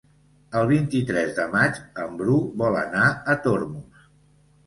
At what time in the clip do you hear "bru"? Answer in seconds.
2.21-2.37